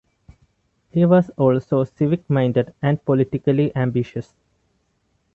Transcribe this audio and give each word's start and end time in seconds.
He 0.89 1.05
was 1.05 1.29
also 1.37 1.83
civic-minded 1.83 2.73
and 2.81 3.05
politically 3.05 3.71
ambitious. 3.75 4.33